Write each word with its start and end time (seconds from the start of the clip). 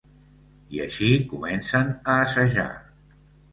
I 0.77 0.81
així 0.85 1.09
comencen 1.35 1.93
a 1.99 2.17
assajar. 2.25 2.67